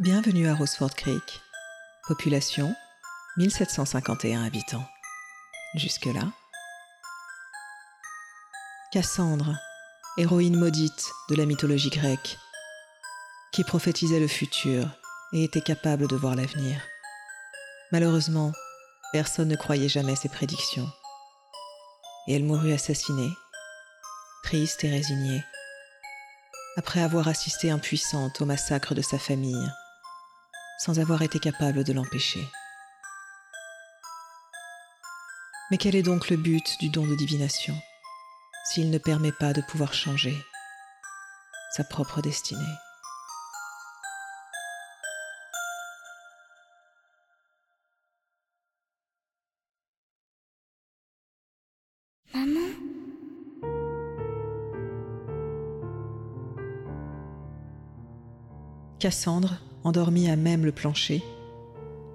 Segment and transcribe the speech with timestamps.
[0.00, 1.40] Bienvenue à Roseford Creek.
[2.08, 2.74] Population
[3.36, 4.84] 1751 habitants.
[5.76, 6.32] Jusque-là.
[8.90, 9.56] Cassandre,
[10.18, 12.38] héroïne maudite de la mythologie grecque,
[13.52, 14.84] qui prophétisait le futur
[15.32, 16.80] et était capable de voir l'avenir.
[17.92, 18.50] Malheureusement,
[19.12, 20.88] personne ne croyait jamais ses prédictions.
[22.26, 23.30] Et elle mourut assassinée,
[24.42, 25.44] triste et résignée,
[26.76, 29.70] après avoir assisté impuissante au massacre de sa famille,
[30.78, 32.46] sans avoir été capable de l'empêcher.
[35.70, 37.74] Mais quel est donc le but du don de divination
[38.64, 40.36] s'il ne permet pas de pouvoir changer
[41.72, 42.60] sa propre destinée?
[52.34, 52.70] Maman?
[58.98, 61.22] Cassandre, endormie à même le plancher,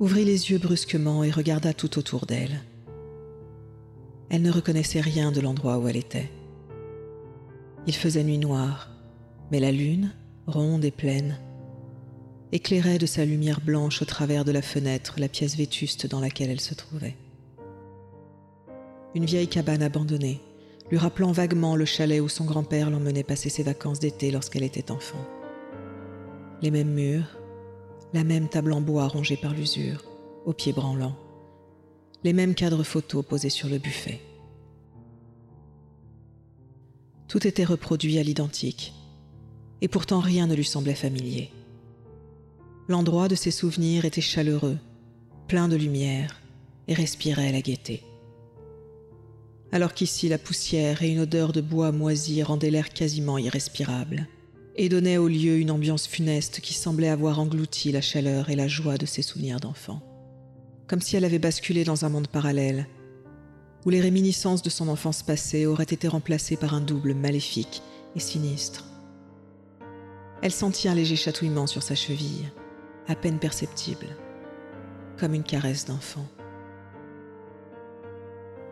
[0.00, 2.60] ouvrit les yeux brusquement et regarda tout autour d'elle.
[4.30, 6.30] Elle ne reconnaissait rien de l'endroit où elle était.
[7.86, 8.90] Il faisait nuit noire,
[9.50, 10.12] mais la lune,
[10.46, 11.38] ronde et pleine,
[12.52, 16.50] éclairait de sa lumière blanche au travers de la fenêtre la pièce vétuste dans laquelle
[16.50, 17.16] elle se trouvait.
[19.14, 20.40] Une vieille cabane abandonnée,
[20.90, 24.90] lui rappelant vaguement le chalet où son grand-père l'emmenait passer ses vacances d'été lorsqu'elle était
[24.90, 25.24] enfant.
[26.62, 27.38] Les mêmes murs,
[28.12, 30.04] la même table en bois rongée par l'usure,
[30.46, 31.16] aux pieds branlants,
[32.24, 34.20] les mêmes cadres photos posés sur le buffet.
[37.28, 38.94] Tout était reproduit à l'identique,
[39.80, 41.50] et pourtant rien ne lui semblait familier.
[42.88, 44.78] L'endroit de ses souvenirs était chaleureux,
[45.46, 46.40] plein de lumière,
[46.88, 48.02] et respirait la gaieté.
[49.70, 54.26] Alors qu'ici la poussière et une odeur de bois moisi rendaient l'air quasiment irrespirable,
[54.78, 58.68] et donnaient au lieu une ambiance funeste qui semblait avoir englouti la chaleur et la
[58.68, 60.00] joie de ses souvenirs d'enfant
[60.88, 62.88] comme si elle avait basculé dans un monde parallèle,
[63.84, 67.82] où les réminiscences de son enfance passée auraient été remplacées par un double maléfique
[68.16, 68.84] et sinistre.
[70.42, 72.50] Elle sentit un léger chatouillement sur sa cheville,
[73.06, 74.06] à peine perceptible,
[75.18, 76.26] comme une caresse d'enfant.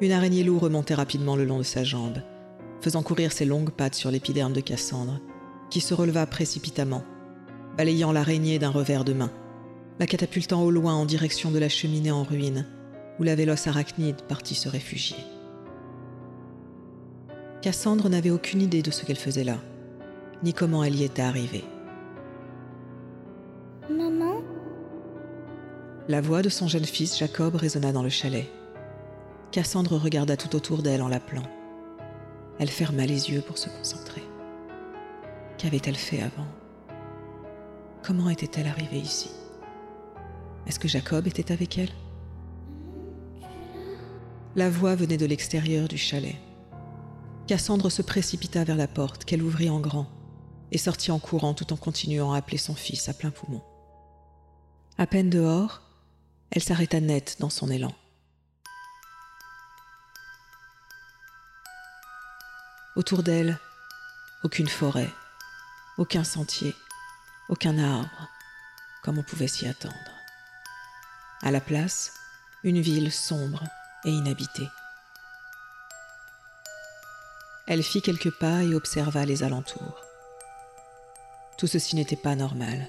[0.00, 2.22] Une araignée loup remontait rapidement le long de sa jambe,
[2.80, 5.20] faisant courir ses longues pattes sur l'épiderme de Cassandre,
[5.70, 7.04] qui se releva précipitamment,
[7.76, 9.30] balayant l'araignée d'un revers de main
[9.98, 12.66] la catapultant au loin en direction de la cheminée en ruine,
[13.18, 15.16] où la véloce arachnide partit se réfugier.
[17.62, 19.56] Cassandre n'avait aucune idée de ce qu'elle faisait là,
[20.42, 21.64] ni comment elle y était arrivée.
[23.90, 24.42] Maman?
[26.08, 28.46] La voix de son jeune fils Jacob résonna dans le chalet.
[29.50, 31.42] Cassandre regarda tout autour d'elle en l'appelant.
[32.58, 34.22] Elle ferma les yeux pour se concentrer.
[35.58, 36.46] Qu'avait-elle fait avant?
[38.02, 39.30] Comment était-elle arrivée ici?
[40.66, 41.92] Est-ce que Jacob était avec elle?
[44.54, 46.36] La voix venait de l'extérieur du chalet.
[47.46, 50.06] Cassandre se précipita vers la porte qu'elle ouvrit en grand
[50.72, 53.62] et sortit en courant tout en continuant à appeler son fils à plein poumon.
[54.98, 55.82] À peine dehors,
[56.50, 57.92] elle s'arrêta net dans son élan.
[62.96, 63.58] Autour d'elle,
[64.42, 65.10] aucune forêt,
[65.98, 66.74] aucun sentier,
[67.48, 68.28] aucun arbre,
[69.02, 69.94] comme on pouvait s'y attendre.
[71.42, 72.12] À la place,
[72.64, 73.64] une ville sombre
[74.04, 74.68] et inhabitée.
[77.66, 80.00] Elle fit quelques pas et observa les alentours.
[81.58, 82.88] Tout ceci n'était pas normal.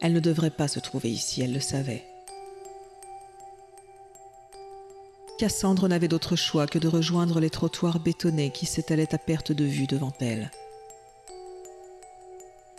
[0.00, 2.04] Elle ne devrait pas se trouver ici, elle le savait.
[5.38, 9.64] Cassandre n'avait d'autre choix que de rejoindre les trottoirs bétonnés qui s'étalaient à perte de
[9.64, 10.50] vue devant elle.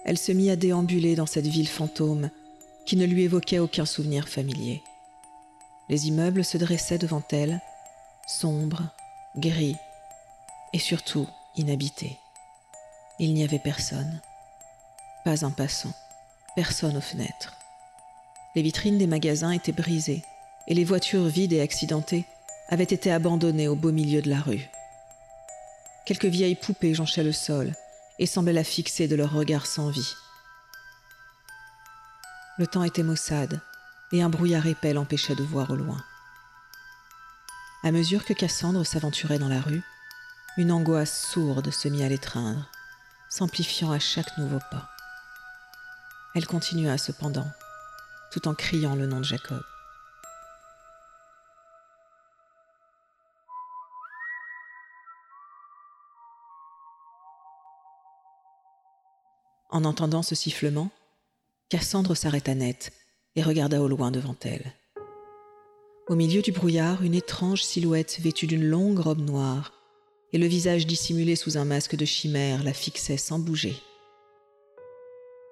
[0.10, 2.32] Elle se mit à déambuler dans cette ville fantôme
[2.88, 4.82] qui ne lui évoquait aucun souvenir familier.
[5.88, 7.62] Les immeubles se dressaient devant elle,
[8.28, 8.90] sombres,
[9.38, 9.76] gris
[10.74, 12.18] et surtout inhabités.
[13.20, 14.20] Il n'y avait personne,
[15.26, 15.94] pas un passant,
[16.56, 17.56] personne aux fenêtres.
[18.56, 20.24] Les vitrines des magasins étaient brisées
[20.68, 22.26] et les voitures vides et accidentées
[22.70, 24.72] avaient été abandonnées au beau milieu de la rue.
[26.08, 27.76] Quelques vieilles poupées jonchaient le sol
[28.20, 30.16] et semblaient la fixer de leur regard sans vie.
[32.60, 33.62] Le temps était maussade
[34.12, 36.04] et un brouillard épais l'empêchait de voir au loin.
[37.84, 39.82] À mesure que Cassandre s'aventurait dans la rue,
[40.58, 42.70] une angoisse sourde se mit à l'étreindre,
[43.30, 44.90] s'amplifiant à chaque nouveau pas.
[46.36, 47.50] Elle continua cependant,
[48.32, 49.64] tout en criant le nom de Jacob.
[59.70, 60.90] En entendant ce sifflement,
[61.70, 62.92] Cassandre s'arrêta net
[63.36, 64.74] et regarda au loin devant elle.
[66.08, 69.74] Au milieu du brouillard, une étrange silhouette vêtue d'une longue robe noire
[70.34, 73.76] et le visage dissimulé sous un masque de chimère la fixait sans bouger.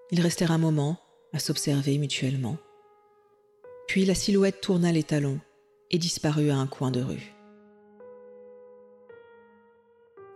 [0.09, 0.97] Ils restèrent un moment
[1.33, 2.57] à s'observer mutuellement.
[3.87, 5.39] Puis la silhouette tourna les talons
[5.91, 7.33] et disparut à un coin de rue.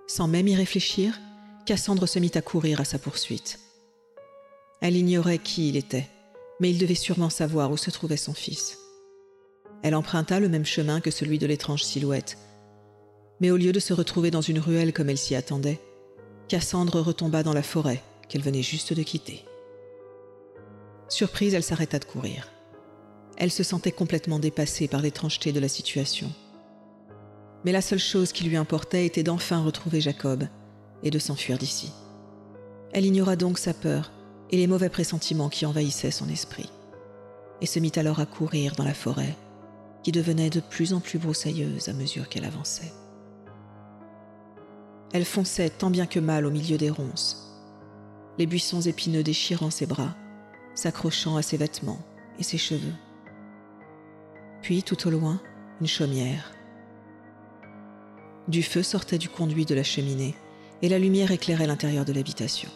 [0.08, 1.20] Sans même y réfléchir,
[1.66, 3.60] Cassandre se mit à courir à sa poursuite.
[4.82, 6.08] Elle ignorait qui il était,
[6.60, 8.80] mais il devait sûrement savoir où se trouvait son fils.
[9.84, 12.40] Elle emprunta le même chemin que celui de l'étrange silhouette,
[13.40, 15.80] mais au lieu de se retrouver dans une ruelle comme elle s'y attendait,
[16.48, 19.46] Cassandre retomba dans la forêt qu'elle venait juste de quitter.
[21.10, 22.50] Surprise, elle s'arrêta de courir.
[23.38, 26.32] Elle se sentait complètement dépassée par l'étrangeté de la situation.
[27.66, 30.46] Mais la seule chose qui lui importait était d'enfin retrouver Jacob
[31.04, 31.92] et de s'enfuir d'ici.
[32.94, 34.12] Elle ignora donc sa peur
[34.52, 36.70] et les mauvais pressentiments qui envahissaient son esprit,
[37.62, 39.36] et se mit alors à courir dans la forêt,
[40.04, 42.92] qui devenait de plus en plus broussailleuse à mesure qu'elle avançait.
[45.14, 47.52] Elle fonçait tant bien que mal au milieu des ronces,
[48.38, 50.16] les buissons épineux déchirant ses bras,
[50.74, 52.00] s'accrochant à ses vêtements
[52.40, 52.94] et ses cheveux.
[54.62, 55.42] Puis, tout au loin,
[55.80, 56.54] une chaumière.
[58.48, 60.36] Du feu sortait du conduit de la cheminée,
[60.82, 62.70] et la lumière éclairait l'intérieur de l'habitation.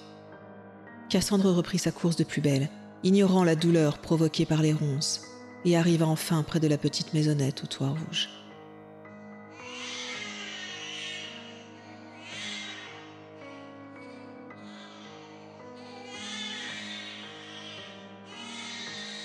[1.10, 2.70] Cassandre reprit sa course de plus belle,
[3.04, 5.22] ignorant la douleur provoquée par les ronces,
[5.64, 8.30] et arriva enfin près de la petite maisonnette au toit rouge.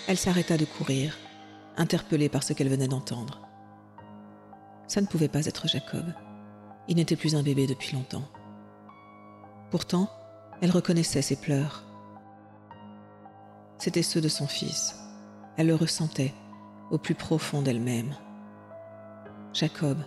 [0.07, 1.17] Elle s'arrêta de courir,
[1.77, 3.41] interpellée par ce qu'elle venait d'entendre.
[4.89, 6.05] Ça ne pouvait pas être Jacob.
[6.89, 8.29] Il n'était plus un bébé depuis longtemps.
[9.71, 10.11] Pourtant,
[10.61, 11.85] elle reconnaissait ses pleurs.
[13.79, 14.95] C'étaient ceux de son fils.
[15.57, 16.35] Elle le ressentait
[16.91, 18.15] au plus profond d'elle-même.
[19.53, 19.99] Jacob,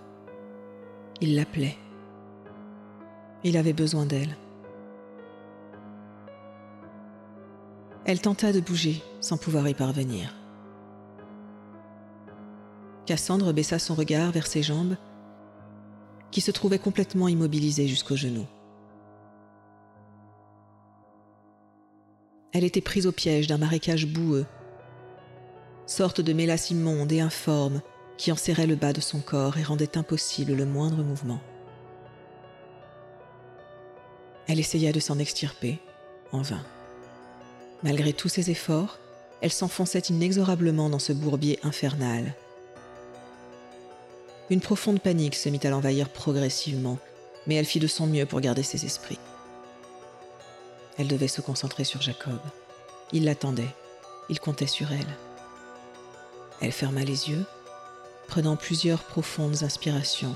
[1.21, 1.77] il l'appelait.
[3.44, 4.38] Il avait besoin d'elle.
[8.06, 10.35] Elle tenta de bouger sans pouvoir y parvenir.
[13.06, 14.95] Cassandre baissa son regard vers ses jambes,
[16.31, 18.47] qui se trouvaient complètement immobilisées jusqu'aux genoux.
[22.53, 24.45] Elle était prise au piège d'un marécage boueux,
[25.88, 27.81] sorte de mélasse immonde et informe
[28.17, 31.41] qui enserrait le bas de son corps et rendait impossible le moindre mouvement.
[34.47, 35.79] Elle essaya de s'en extirper,
[36.31, 36.63] en vain.
[37.81, 38.99] Malgré tous ses efforts,
[39.41, 42.35] elle s'enfonçait inexorablement dans ce bourbier infernal.
[44.49, 46.99] Une profonde panique se mit à l'envahir progressivement,
[47.47, 49.19] mais elle fit de son mieux pour garder ses esprits.
[50.98, 52.40] Elle devait se concentrer sur Jacob.
[53.12, 53.74] Il l'attendait,
[54.30, 55.18] il comptait sur elle.
[56.62, 57.45] Elle ferma les yeux,
[58.28, 60.36] prenant plusieurs profondes inspirations,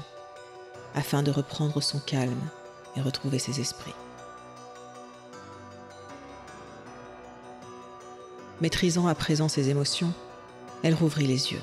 [0.95, 2.42] afin de reprendre son calme
[2.95, 3.94] et retrouver ses esprits.
[8.59, 10.12] Maîtrisant à présent ses émotions,
[10.83, 11.62] elle rouvrit les yeux.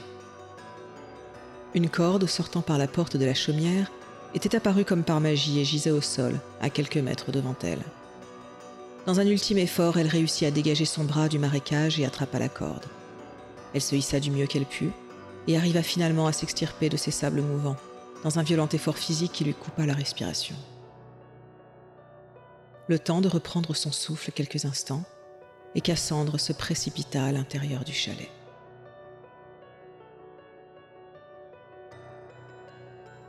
[1.74, 3.90] Une corde sortant par la porte de la chaumière
[4.32, 7.82] était apparue comme par magie et gisait au sol, à quelques mètres devant elle.
[9.06, 12.48] Dans un ultime effort, elle réussit à dégager son bras du marécage et attrapa la
[12.48, 12.86] corde.
[13.74, 14.92] Elle se hissa du mieux qu'elle put
[15.46, 17.76] et arriva finalement à s'extirper de ces sables mouvants,
[18.22, 20.56] dans un violent effort physique qui lui coupa la respiration.
[22.88, 25.04] Le temps de reprendre son souffle quelques instants,
[25.74, 28.30] et Cassandre se précipita à l'intérieur du chalet.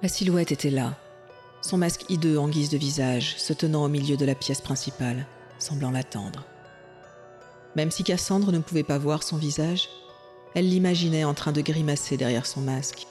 [0.02, 0.98] La silhouette était là,
[1.62, 5.26] son masque hideux en guise de visage, se tenant au milieu de la pièce principale,
[5.60, 6.44] semblant l'attendre.
[7.76, 9.90] Même si Cassandre ne pouvait pas voir son visage,
[10.54, 13.08] elle l'imaginait en train de grimacer derrière son masque,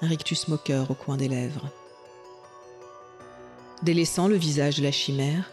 [0.00, 1.68] un rictus moqueur au coin des lèvres.
[3.82, 5.50] Délaissant le visage de la chimère,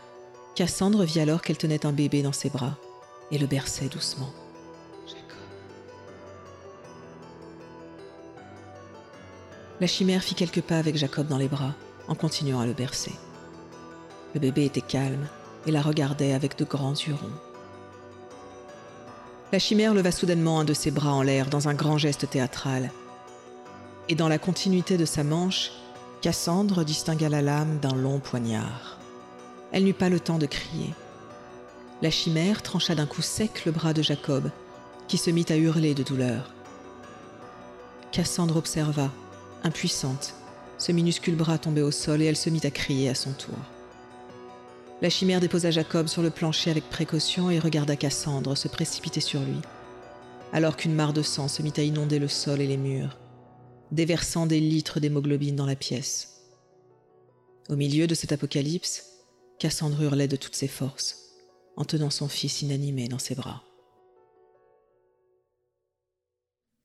[0.55, 2.77] Cassandre vit alors qu'elle tenait un bébé dans ses bras
[3.32, 4.32] et le berçait doucement.
[9.82, 11.74] La chimère fit quelques pas avec Jacob dans les bras,
[12.08, 13.12] en continuant à le bercer.
[14.34, 15.27] Le bébé était calme
[15.65, 17.39] et la regardait avec de grands yeux ronds.
[19.51, 22.91] La chimère leva soudainement un de ses bras en l'air dans un grand geste théâtral.
[24.10, 25.72] Et dans la continuité de sa manche,
[26.22, 28.98] Cassandre distingua la lame d'un long poignard.
[29.72, 30.93] Elle n'eut pas le temps de crier.
[32.01, 34.50] La chimère trancha d'un coup sec le bras de Jacob,
[35.07, 36.53] qui se mit à hurler de douleur.
[38.12, 39.12] Cassandre observa,
[39.63, 40.34] impuissante,
[40.77, 43.55] ce minuscule bras tombé au sol et elle se mit à crier à son tour.
[45.02, 49.42] La chimère déposa Jacob sur le plancher avec précaution et regarda Cassandre se précipiter sur
[49.42, 49.60] lui,
[50.54, 53.18] alors qu'une mare de sang se mit à inonder le sol et les murs,
[53.92, 56.46] déversant des litres d'hémoglobine dans la pièce.
[57.68, 59.04] Au milieu de cet apocalypse,
[59.60, 61.18] Cassandre hurlait de toutes ses forces,
[61.75, 63.64] en tenant son fils inanimé dans ses bras.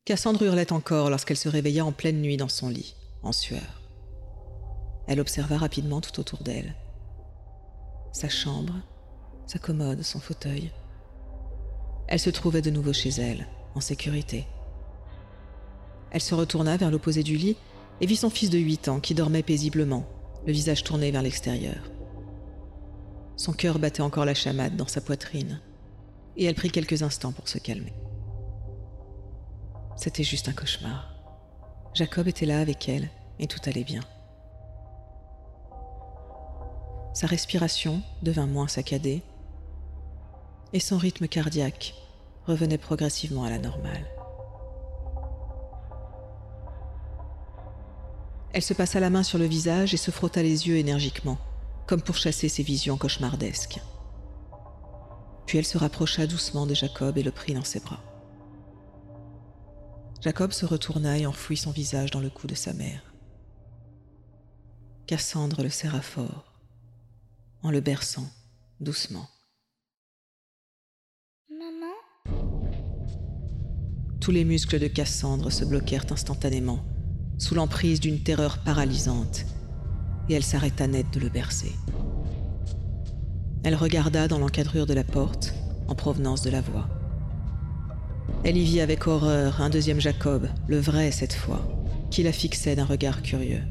[0.04, 3.80] Cassandre hurlait encore lorsqu'elle se réveilla en pleine nuit dans son lit, en sueur.
[5.06, 6.74] Elle observa rapidement tout autour d'elle.
[8.12, 8.74] Sa chambre,
[9.46, 10.72] sa commode, son fauteuil.
[12.08, 14.46] Elle se trouvait de nouveau chez elle, en sécurité.
[16.10, 17.56] Elle se retourna vers l'opposé du lit
[18.00, 20.06] et vit son fils de 8 ans qui dormait paisiblement,
[20.46, 21.90] le visage tourné vers l'extérieur.
[23.36, 25.60] Son cœur battait encore la chamade dans sa poitrine,
[26.36, 27.92] et elle prit quelques instants pour se calmer.
[29.96, 31.14] C'était juste un cauchemar.
[31.94, 34.02] Jacob était là avec elle, et tout allait bien.
[37.12, 39.22] Sa respiration devint moins saccadée,
[40.72, 41.94] et son rythme cardiaque
[42.46, 44.06] revenait progressivement à la normale.
[48.52, 51.38] Elle se passa la main sur le visage et se frotta les yeux énergiquement,
[51.86, 53.80] comme pour chasser ses visions cauchemardesques.
[55.46, 58.02] Puis elle se rapprocha doucement de Jacob et le prit dans ses bras.
[60.20, 63.14] Jacob se retourna et enfouit son visage dans le cou de sa mère.
[65.06, 66.49] Cassandre le serra fort,
[67.62, 68.26] en le berçant
[68.80, 69.28] doucement.
[74.20, 76.80] Tous les muscles de Cassandre se bloquèrent instantanément,
[77.38, 79.44] sous l'emprise d'une terreur paralysante,
[80.28, 81.72] et elle s'arrêta net de le bercer.
[83.64, 85.54] Elle regarda dans l'encadrure de la porte,
[85.88, 86.88] en provenance de la voix.
[88.44, 91.60] Elle y vit avec horreur un deuxième Jacob, le vrai cette fois,
[92.10, 93.62] qui la fixait d'un regard curieux.